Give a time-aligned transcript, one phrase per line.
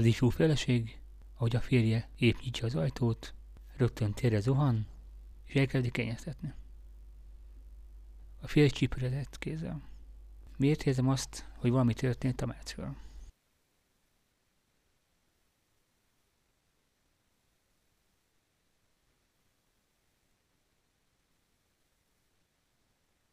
[0.00, 0.98] Az ifjú feleség,
[1.34, 3.34] ahogy a férje épp nyitja az ajtót,
[3.76, 4.86] rögtön térre zuhan,
[5.44, 6.52] és elkezdi kenyeztetni.
[8.40, 9.82] A férj csípőredett kézzel.
[10.56, 12.96] Miért érzem azt, hogy valami történt a Márccal?